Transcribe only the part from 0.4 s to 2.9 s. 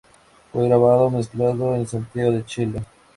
Fue grabado, mezclado en Santiago de Chile.